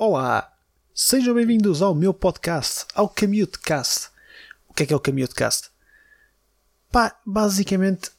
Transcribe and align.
Olá, 0.00 0.52
sejam 0.94 1.34
bem-vindos 1.34 1.82
ao 1.82 1.92
meu 1.92 2.14
podcast, 2.14 2.86
ao 2.94 3.08
Commutecast. 3.08 4.10
O 4.68 4.72
que 4.72 4.84
é 4.84 4.86
que 4.86 4.92
é 4.92 4.96
o 4.96 5.00
Commutecast? 5.00 5.70
Pá, 6.92 7.16
basicamente 7.26 8.12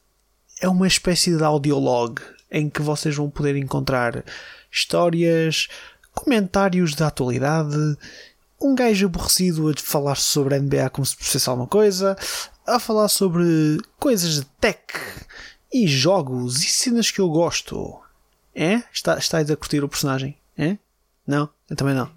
é 0.60 0.68
uma 0.68 0.86
espécie 0.86 1.34
de 1.34 1.42
audiolog 1.42 2.20
em 2.50 2.68
que 2.68 2.82
vocês 2.82 3.16
vão 3.16 3.30
poder 3.30 3.56
encontrar 3.56 4.22
histórias, 4.70 5.68
comentários 6.12 6.94
da 6.94 7.06
atualidade, 7.06 7.96
um 8.60 8.74
gajo 8.74 9.06
aborrecido 9.06 9.70
a 9.70 9.72
falar 9.80 10.16
sobre 10.16 10.56
a 10.56 10.58
NBA 10.58 10.90
como 10.90 11.06
se 11.06 11.16
fosse 11.16 11.48
alguma 11.48 11.66
coisa, 11.66 12.14
a 12.66 12.78
falar 12.78 13.08
sobre 13.08 13.78
coisas 13.98 14.34
de 14.34 14.44
tech 14.60 14.84
e 15.72 15.86
jogos 15.86 16.62
e 16.62 16.66
cenas 16.66 17.10
que 17.10 17.22
eu 17.22 17.30
gosto. 17.30 17.98
É? 18.54 18.82
Está, 18.92 19.16
estáis 19.16 19.50
a 19.50 19.56
curtir 19.56 19.82
o 19.82 19.88
personagem? 19.88 20.36
É? 20.58 20.76
Não? 21.30 21.48
Eu 21.68 21.76
também 21.76 21.94
não. 21.94 22.10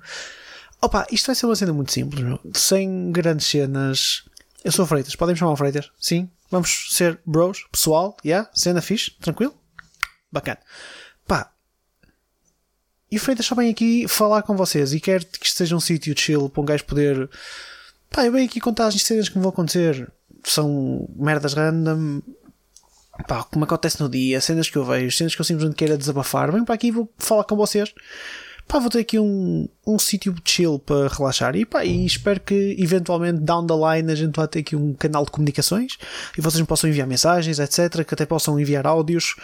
Opa, 0.82 1.06
isto 1.12 1.28
vai 1.28 1.36
ser 1.36 1.46
uma 1.46 1.56
cena 1.56 1.72
muito 1.72 1.92
simples, 1.92 2.24
meu. 2.24 2.40
sem 2.54 3.12
grandes 3.12 3.48
cenas. 3.48 4.24
Eu 4.64 4.72
sou 4.72 4.86
Freitas, 4.86 5.16
podem 5.16 5.34
me 5.34 5.40
chamar 5.40 5.56
Freitas? 5.56 5.92
Sim? 6.00 6.30
Vamos 6.50 6.88
ser 6.92 7.20
bros, 7.26 7.66
pessoal, 7.72 8.18
yeah? 8.26 8.50
Cena 8.54 8.82
fixe, 8.82 9.12
tranquilo? 9.22 9.56
Bacana. 10.32 10.60
Pá, 11.28 11.54
e 13.14 13.18
o 13.18 13.20
Freitas 13.20 13.46
só 13.46 13.54
vem 13.54 13.70
aqui 13.70 14.08
falar 14.08 14.42
com 14.42 14.58
vocês 14.58 14.92
e 14.92 15.00
quer 15.00 15.24
que 15.24 15.46
isto 15.46 15.58
seja 15.58 15.76
um 15.76 15.80
sítio 15.80 16.18
chill 16.18 16.50
para 16.50 16.64
um 16.64 16.66
gajo 16.66 16.84
poder. 16.86 17.30
Pá, 18.10 18.26
eu 18.26 18.32
venho 18.32 18.46
aqui 18.46 18.60
contar 18.60 18.88
as 18.88 18.96
cenas 18.96 19.30
que 19.30 19.38
me 19.38 19.44
vão 19.44 19.52
acontecer. 19.52 20.12
São 20.44 21.08
merdas 21.16 21.54
random. 21.54 22.24
Pá, 23.28 23.44
como 23.44 23.66
acontece 23.66 24.02
no 24.02 24.10
dia, 24.10 24.42
cenas 24.42 24.68
que 24.68 24.76
eu 24.76 24.84
vejo, 24.84 25.16
cenas 25.16 25.36
que 25.36 25.42
eu 25.42 25.46
simplesmente 25.46 25.76
queira 25.78 25.96
desabafar. 25.96 26.52
Venho 26.52 26.66
para 26.66 26.74
aqui 26.74 26.88
e 26.88 26.92
vou 26.92 27.08
falar 27.20 27.44
com 27.44 27.56
vocês. 27.56 27.94
Pá, 28.68 28.80
vou 28.80 28.90
ter 28.90 29.00
aqui 29.00 29.20
um, 29.20 29.68
um 29.86 30.00
sítio 30.00 30.36
chill 30.44 30.80
para 30.80 31.08
relaxar. 31.08 31.56
E 31.56 31.66
pá, 31.66 31.86
e 31.86 32.06
espero 32.06 32.40
que 32.40 32.76
eventualmente 32.80 33.40
down 33.40 33.68
the 33.68 33.74
line 33.74 34.12
a 34.12 34.16
gente 34.16 34.36
vá 34.36 34.48
ter 34.48 34.60
aqui 34.60 34.76
um 34.76 34.94
canal 34.94 35.26
de 35.26 35.32
comunicações 35.32 35.98
e 36.38 36.42
vocês 36.42 36.60
me 36.60 36.68
possam 36.68 36.90
enviar 36.90 37.08
mensagens, 37.08 37.60
etc. 37.60 38.04
Que 38.06 38.14
até 38.14 38.26
possam 38.26 38.60
enviar 38.60 38.88
áudios 38.88 39.36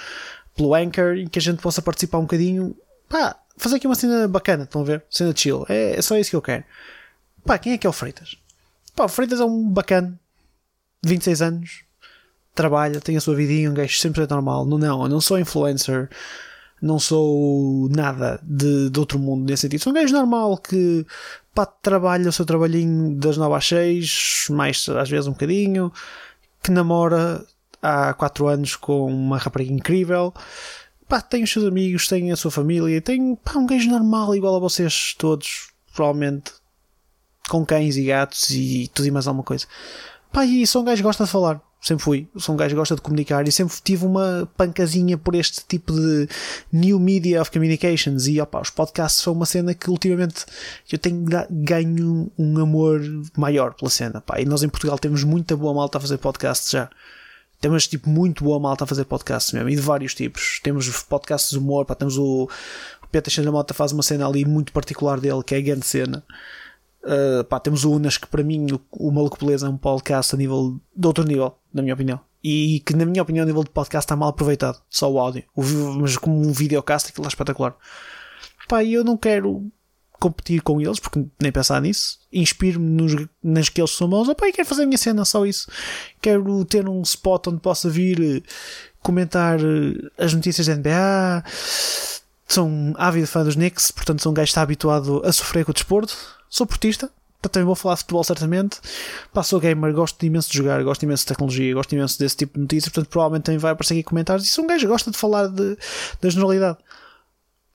pelo 0.55 0.73
Anchor 0.73 1.15
e 1.15 1.29
que 1.29 1.39
a 1.39 1.41
gente 1.41 1.61
possa 1.61 1.81
participar 1.81 2.17
um 2.17 2.23
bocadinho. 2.23 2.75
Pá, 3.07 3.35
fazer 3.57 3.75
aqui 3.75 3.87
uma 3.87 3.95
cena 3.95 4.27
bacana, 4.27 4.63
estão 4.63 4.81
a 4.81 4.85
ver? 4.85 5.03
Cena 5.09 5.33
chill. 5.35 5.65
É, 5.69 5.97
é 5.97 6.01
só 6.01 6.17
isso 6.17 6.29
que 6.29 6.35
eu 6.35 6.41
quero. 6.41 6.63
Pá, 7.45 7.57
quem 7.57 7.73
é 7.73 7.77
que 7.77 7.85
é 7.85 7.89
o 7.89 7.93
Freitas? 7.93 8.35
Pá, 8.95 9.05
o 9.05 9.09
Freitas 9.09 9.39
é 9.39 9.45
um 9.45 9.69
bacana, 9.69 10.19
de 11.01 11.09
26 11.09 11.41
anos, 11.41 11.83
trabalha, 12.53 12.99
tem 12.99 13.15
a 13.15 13.21
sua 13.21 13.35
vidinha, 13.35 13.69
um 13.69 13.73
gajo 13.73 13.97
sempre 13.97 14.23
é 14.23 14.27
normal. 14.27 14.65
Não, 14.65 14.77
não, 14.77 15.03
eu 15.03 15.09
não 15.09 15.21
sou 15.21 15.39
influencer, 15.39 16.09
não 16.81 16.99
sou 16.99 17.89
nada 17.89 18.39
de, 18.43 18.89
de 18.89 18.99
outro 18.99 19.19
mundo 19.19 19.45
nesse 19.49 19.61
sentido. 19.61 19.81
Sou 19.81 19.91
um 19.91 19.95
gajo 19.95 20.13
normal 20.13 20.57
que 20.57 21.05
pá, 21.53 21.65
trabalha 21.65 22.29
o 22.29 22.33
seu 22.33 22.45
trabalhinho 22.45 23.15
das 23.15 23.37
9 23.37 23.55
às 23.55 23.67
6, 23.67 24.47
mais 24.51 24.87
às 24.89 25.09
vezes 25.09 25.27
um 25.27 25.31
bocadinho, 25.31 25.91
que 26.63 26.71
namora 26.71 27.45
há 27.81 28.13
4 28.13 28.47
anos 28.47 28.75
com 28.75 29.05
uma 29.07 29.37
rapariga 29.37 29.73
incrível 29.73 30.33
pá, 31.09 31.19
tem 31.19 31.43
os 31.43 31.51
seus 31.51 31.65
amigos, 31.65 32.07
tem 32.07 32.31
a 32.31 32.37
sua 32.37 32.51
família, 32.51 33.01
tem 33.01 33.35
pá, 33.35 33.57
um 33.57 33.65
gajo 33.65 33.89
normal 33.89 34.35
igual 34.35 34.55
a 34.55 34.59
vocês 34.59 35.15
todos, 35.17 35.71
provavelmente 35.93 36.53
com 37.49 37.65
cães 37.65 37.97
e 37.97 38.05
gatos 38.05 38.51
e 38.51 38.89
tudo 38.93 39.07
e 39.07 39.11
mais 39.11 39.27
alguma 39.27 39.43
coisa. 39.43 39.65
Pá, 40.31 40.45
e 40.45 40.65
sou 40.67 40.83
um 40.83 40.85
gajo 40.85 40.97
que 40.97 41.03
gosta 41.03 41.25
de 41.25 41.31
falar. 41.31 41.59
Sempre 41.81 42.03
fui. 42.03 42.27
Sou 42.35 42.55
um 42.55 42.57
gajo 42.57 42.71
que 42.71 42.79
gosta 42.79 42.95
de 42.95 43.01
comunicar 43.01 43.47
e 43.47 43.51
sempre 43.51 43.75
tive 43.81 44.05
uma 44.05 44.49
pancazinha 44.57 45.17
por 45.17 45.33
este 45.33 45.63
tipo 45.65 45.93
de 45.93 46.27
new 46.73 46.99
media 46.99 47.41
of 47.41 47.49
communications. 47.51 48.27
E 48.27 48.39
opa, 48.41 48.59
os 48.59 48.69
podcasts 48.69 49.23
são 49.23 49.31
uma 49.31 49.45
cena 49.45 49.73
que 49.73 49.89
ultimamente 49.89 50.45
eu 50.91 50.99
tenho 50.99 51.23
ganho 51.49 52.29
um 52.37 52.59
amor 52.59 53.01
maior 53.37 53.73
pela 53.73 53.89
cena. 53.89 54.19
Pá. 54.19 54.41
E 54.41 54.45
nós 54.45 54.61
em 54.61 54.67
Portugal 54.67 54.99
temos 54.99 55.23
muita 55.23 55.55
boa 55.55 55.73
malta 55.73 55.97
a 55.97 56.01
fazer 56.01 56.17
podcasts 56.17 56.69
já. 56.69 56.89
Temos 57.61 57.87
tipo 57.87 58.09
muito 58.09 58.43
boa 58.43 58.59
malta 58.59 58.83
a 58.83 58.87
fazer 58.87 59.05
podcasts 59.05 59.53
mesmo, 59.53 59.69
e 59.69 59.75
de 59.75 59.81
vários 59.81 60.13
tipos. 60.13 60.59
Temos 60.61 60.87
podcasts 61.03 61.51
de 61.51 61.57
humor, 61.57 61.85
pá, 61.85 61.95
temos 61.95 62.17
o, 62.17 62.49
o 63.03 63.07
Peter 63.11 63.31
Xandra 63.31 63.51
Mota 63.51 63.73
faz 63.73 63.91
uma 63.91 64.03
cena 64.03 64.27
ali 64.27 64.45
muito 64.45 64.71
particular 64.71 65.19
dele, 65.19 65.43
que 65.43 65.55
é 65.55 65.57
a 65.57 65.61
grande 65.61 65.85
cena. 65.85 66.23
Uh, 67.03 67.43
pá, 67.45 67.59
temos 67.59 67.85
o 67.85 67.91
Unas, 67.91 68.17
que 68.17 68.27
para 68.27 68.43
mim 68.43 68.67
o, 68.71 68.81
o 68.91 69.11
Maluco 69.11 69.37
Beleza 69.39 69.67
é 69.67 69.69
um 69.69 69.77
podcast 69.77 70.35
a 70.35 70.37
nível 70.37 70.79
de 70.95 71.07
outro 71.07 71.23
nível, 71.23 71.55
na 71.73 71.81
minha 71.81 71.93
opinião. 71.93 72.19
E 72.43 72.81
que, 72.85 72.95
na 72.95 73.05
minha 73.05 73.21
opinião, 73.21 73.43
a 73.43 73.45
nível 73.45 73.63
de 73.63 73.69
podcast 73.69 74.05
está 74.05 74.15
mal 74.15 74.29
aproveitado, 74.29 74.81
só 74.89 75.11
o 75.11 75.19
áudio. 75.19 75.43
O, 75.55 75.63
mas 75.99 76.17
como 76.17 76.39
um 76.39 76.51
videocast, 76.51 77.09
aquilo 77.09 77.25
é 77.25 77.29
espetacular. 77.29 77.75
Pá, 78.67 78.83
eu 78.83 79.03
não 79.03 79.17
quero 79.17 79.69
competir 80.19 80.61
com 80.61 80.79
eles, 80.81 80.99
porque 80.99 81.25
nem 81.41 81.51
pensar 81.51 81.81
nisso. 81.81 82.19
Inspiro-me 82.31 83.29
nas 83.41 83.69
que 83.69 83.81
eles 83.81 83.91
são 83.91 84.07
bons. 84.07 84.27
Opa, 84.27 84.51
quero 84.51 84.67
fazer 84.67 84.83
a 84.83 84.85
minha 84.85 84.97
cena, 84.97 85.25
só 85.25 85.45
isso. 85.45 85.71
Quero 86.21 86.63
ter 86.65 86.87
um 86.87 87.01
spot 87.01 87.47
onde 87.47 87.61
possa 87.61 87.89
vir 87.89 88.19
eh, 88.21 88.41
comentar 89.01 89.59
eh, 89.59 90.11
as 90.17 90.33
notícias 90.33 90.67
da 90.67 90.75
NBA. 90.75 91.43
Um 92.57 92.93
ávido 92.97 93.27
fã 93.27 93.43
dos 93.43 93.55
Knicks, 93.55 93.91
portanto 93.91 94.21
sou 94.21 94.31
um 94.31 94.35
gajo 94.35 94.47
que 94.47 94.51
está 94.51 94.61
habituado 94.61 95.21
a 95.23 95.31
sofrer 95.31 95.63
com 95.63 95.71
o 95.71 95.73
desporto. 95.73 96.15
Sou 96.49 96.65
portista, 96.65 97.11
também 97.47 97.65
vou 97.65 97.75
falar 97.75 97.95
de 97.95 98.01
futebol 98.01 98.23
certamente. 98.23 98.79
Pá, 99.33 99.43
sou 99.43 99.59
gamer, 99.59 99.93
gosto 99.93 100.21
imenso 100.25 100.51
de 100.51 100.57
jogar, 100.57 100.83
gosto 100.83 101.03
imenso 101.03 101.23
de 101.23 101.27
tecnologia, 101.27 101.73
gosto 101.73 101.93
imenso 101.93 102.19
desse 102.19 102.35
tipo 102.35 102.55
de 102.55 102.61
notícias, 102.61 102.91
portanto 102.91 103.09
provavelmente 103.09 103.43
também 103.43 103.59
vai 103.59 103.71
aparecer 103.71 103.93
aqui 103.93 104.03
comentários. 104.03 104.47
E 104.47 104.49
sou 104.49 104.63
um 104.63 104.67
gajo 104.67 104.81
que 104.81 104.87
gosta 104.87 105.11
de 105.11 105.17
falar 105.17 105.47
de, 105.47 105.77
da 106.21 106.29
generalidade. 106.29 106.77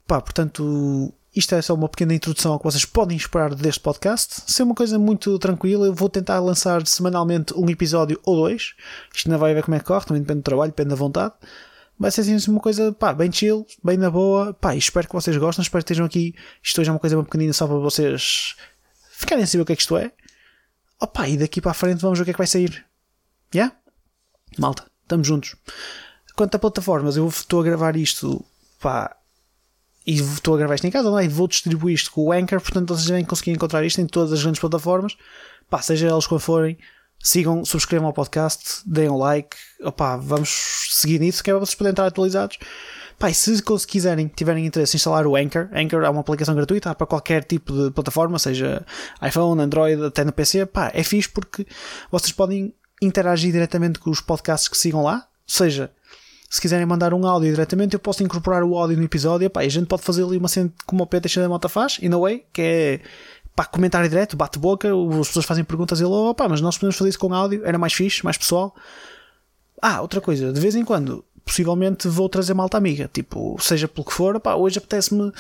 Pá, 0.07 0.21
portanto, 0.21 1.15
isto 1.35 1.55
é 1.55 1.63
só 1.63 1.73
uma 1.75 1.89
pequena 1.89 2.15
introdução 2.15 2.53
ao 2.53 2.59
que 2.59 2.65
vocês 2.65 2.85
podem 2.85 3.17
esperar 3.17 3.55
deste 3.55 3.81
podcast. 3.81 4.43
Ser 4.47 4.65
uma 4.65 4.75
coisa 4.75 4.99
muito 4.99 5.39
tranquila, 5.39 5.87
eu 5.87 5.95
vou 5.95 6.11
tentar 6.11 6.41
lançar 6.41 6.87
semanalmente 6.87 7.55
um 7.57 7.69
episódio 7.71 8.21
ou 8.25 8.37
dois. 8.37 8.75
Isto 9.15 9.29
ainda 9.29 9.39
vai 9.39 9.55
ver 9.55 9.65
como 9.65 9.77
é 9.77 9.79
que 9.79 9.87
corre, 9.87 10.05
também 10.05 10.21
depende 10.21 10.41
do 10.41 10.45
trabalho, 10.45 10.73
depende 10.73 10.91
da 10.91 10.97
vontade. 10.97 11.35
Vai 11.99 12.11
ser 12.11 12.23
assim 12.23 12.51
uma 12.51 12.61
coisa 12.61 12.93
pá, 12.93 13.13
bem 13.13 13.31
chill, 13.31 13.67
bem 13.83 13.97
na 13.97 14.11
boa. 14.11 14.53
Pá, 14.53 14.75
espero 14.75 15.07
que 15.07 15.15
vocês 15.15 15.37
gostem, 15.37 15.63
espero 15.63 15.85
que 15.85 15.93
estejam 15.93 16.07
aqui. 16.07 16.35
Isto 16.63 16.81
hoje 16.81 16.91
é 16.91 16.93
uma 16.93 16.99
coisa 16.99 17.17
bem 17.17 17.25
pequenina 17.25 17.53
só 17.53 17.67
para 17.67 17.77
vocês 17.77 18.57
ficarem 19.13 19.45
a 19.45 19.47
saber 19.47 19.63
o 19.63 19.67
que 19.67 19.73
é 19.73 19.77
que 19.77 19.83
isto 19.83 19.97
é. 19.97 20.13
Opa, 21.01 21.29
e 21.29 21.37
daqui 21.37 21.61
para 21.61 21.71
a 21.71 21.75
frente 21.75 22.01
vamos 22.01 22.19
ver 22.19 22.23
o 22.23 22.25
que 22.25 22.31
é 22.31 22.35
que 22.35 22.39
vai 22.39 22.47
sair. 22.47 22.85
Yeah? 23.55 23.77
Malta, 24.59 24.91
estamos 25.03 25.27
juntos. 25.27 25.55
Quanto 26.35 26.55
a 26.57 26.59
plataformas, 26.59 27.17
eu 27.17 27.29
estou 27.29 27.61
a 27.61 27.65
gravar 27.65 27.97
isto 27.97 28.45
pá, 28.81 29.17
e 30.07 30.15
estou 30.15 30.55
a 30.55 30.59
gravar 30.59 30.75
isto 30.75 30.87
em 30.87 30.91
casa, 30.91 31.09
não 31.11 31.19
é? 31.19 31.25
E 31.25 31.29
vou 31.29 31.49
distribuir 31.49 31.95
isto 31.95 32.11
com 32.11 32.27
o 32.27 32.33
Anchor, 32.33 32.61
portanto 32.61 32.89
vocês 32.89 33.07
devem 33.07 33.25
conseguir 33.25 33.53
encontrar 33.53 33.85
isto 33.85 34.01
em 34.01 34.07
todas 34.07 34.33
as 34.33 34.43
grandes 34.43 34.61
plataformas. 34.61 35.17
Pá, 35.71 35.81
seja 35.81 36.09
elas 36.09 36.27
quando 36.27 36.41
forem, 36.41 36.77
sigam, 37.25 37.65
subscrevam 37.65 38.07
ao 38.07 38.13
podcast, 38.13 38.83
deem 38.87 39.09
um 39.09 39.17
like, 39.17 39.57
opá, 39.83 40.17
vamos 40.17 40.51
seguir 40.91 41.19
nisso, 41.19 41.43
que 41.43 41.51
é 41.51 41.55
para 41.55 41.61
vocês 41.61 41.75
poderem 41.75 41.93
estar 41.93 42.07
atualizados. 42.07 42.59
Pá, 43.19 43.31
e 43.31 43.35
se 43.35 43.63
quiserem, 43.89 44.29
tiverem 44.29 44.67
interesse 44.67 44.97
em 44.97 44.99
instalar 44.99 45.27
o 45.27 45.35
Anchor, 45.35 45.69
Anchor 45.73 46.05
é 46.05 46.11
uma 46.11 46.21
aplicação 46.21 46.55
gratuita 46.55 46.95
para 46.95 47.07
qualquer 47.07 47.43
tipo 47.45 47.73
de 47.73 47.91
plataforma, 47.93 48.39
seja 48.39 48.85
iPhone, 49.27 49.63
Android, 49.63 50.05
até 50.05 50.23
no 50.23 50.33
PC, 50.33 50.67
pá, 50.67 50.91
é 50.93 51.03
fixe 51.03 51.29
porque 51.29 51.67
vocês 52.11 52.33
podem 52.33 52.75
interagir 53.01 53.53
diretamente 53.53 53.99
com 53.99 54.11
os 54.11 54.21
podcasts 54.21 54.69
que 54.69 54.77
sigam 54.77 55.03
lá, 55.03 55.27
seja 55.47 55.91
se 56.55 56.61
quiserem 56.61 56.87
mandar 56.87 57.13
um 57.13 57.27
áudio 57.27 57.51
diretamente, 57.51 57.95
eu 57.95 57.99
posso 57.99 58.23
incorporar 58.23 58.63
o 58.63 58.79
áudio 58.79 58.97
no 58.97 59.03
episódio. 59.03 59.51
Pá, 59.51 59.63
a 59.63 59.69
gente 59.69 59.87
pode 59.87 60.03
fazer 60.03 60.23
ali 60.23 60.37
uma 60.37 60.47
cena 60.47 60.73
como 60.87 61.03
o 61.03 61.07
Peter 61.07 61.43
da 61.43 61.49
Mota 61.49 61.69
faz, 61.69 61.99
in 62.01 62.13
a 62.13 62.17
way, 62.17 62.45
que 62.53 62.63
é 62.63 63.01
pá, 63.55 63.65
comentário 63.65 64.09
direto, 64.09 64.37
bate-boca, 64.37 64.89
as 65.21 65.29
pessoas 65.29 65.45
fazem 65.45 65.65
perguntas 65.65 66.01
e 66.01 66.03
ele, 66.03 66.13
oh, 66.13 66.35
pá, 66.35 66.49
mas 66.49 66.61
nós 66.61 66.77
podemos 66.77 66.97
fazer 66.97 67.11
isso 67.11 67.19
com 67.19 67.33
áudio, 67.33 67.65
era 67.65 67.79
mais 67.79 67.93
fixe, 67.93 68.25
mais 68.25 68.37
pessoal. 68.37 68.75
Ah, 69.81 70.01
outra 70.01 70.21
coisa, 70.21 70.53
de 70.53 70.61
vez 70.61 70.75
em 70.75 70.85
quando, 70.85 71.25
possivelmente 71.45 72.09
vou 72.09 72.29
trazer 72.29 72.55
malta 72.55 72.77
amiga, 72.77 73.09
tipo, 73.13 73.57
seja 73.61 73.87
pelo 73.87 74.05
que 74.05 74.13
for, 74.13 74.41
pá, 74.41 74.55
hoje 74.55 74.79
apetece-me 74.79 75.33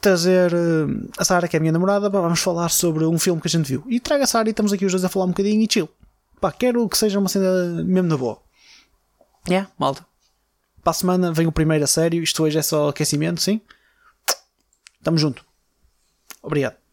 trazer 0.00 0.52
uh, 0.52 1.10
a 1.18 1.24
Sara, 1.24 1.48
que 1.48 1.56
é 1.56 1.58
a 1.58 1.60
minha 1.60 1.72
namorada, 1.72 2.10
pá, 2.10 2.20
vamos 2.20 2.40
falar 2.40 2.68
sobre 2.68 3.04
um 3.04 3.18
filme 3.18 3.40
que 3.40 3.48
a 3.48 3.50
gente 3.50 3.66
viu. 3.66 3.82
E 3.88 3.98
traga 3.98 4.24
a 4.24 4.26
Sara 4.26 4.48
e 4.48 4.50
estamos 4.50 4.72
aqui 4.72 4.84
os 4.84 4.92
dois 4.92 5.04
a 5.04 5.08
falar 5.08 5.24
um 5.24 5.30
bocadinho 5.30 5.60
e 5.62 5.68
chill. 5.70 5.88
Pá, 6.40 6.52
quero 6.52 6.88
que 6.88 6.98
seja 6.98 7.18
uma 7.18 7.28
cena 7.28 7.82
mesmo 7.82 8.08
na 8.08 8.16
boa. 8.16 8.40
É, 9.48 9.52
yeah, 9.52 9.70
malta. 9.78 10.04
Para 10.82 10.90
a 10.90 10.94
semana 10.94 11.32
vem 11.32 11.46
o 11.46 11.52
primeiro 11.52 11.82
a 11.82 11.86
sério. 11.86 12.22
Isto 12.22 12.44
hoje 12.44 12.58
é 12.58 12.62
só 12.62 12.88
aquecimento, 12.88 13.40
sim? 13.40 13.60
Tamo 15.02 15.18
junto. 15.18 15.44
Obrigado. 16.42 16.85